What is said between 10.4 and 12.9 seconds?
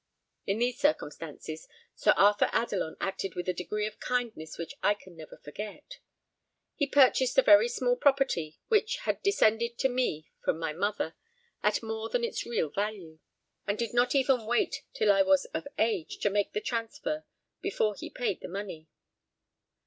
from my mother, at more than its real